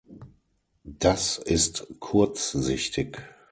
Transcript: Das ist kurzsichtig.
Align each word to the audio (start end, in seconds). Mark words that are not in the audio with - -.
Das 0.83 1.37
ist 1.37 1.85
kurzsichtig. 1.99 3.19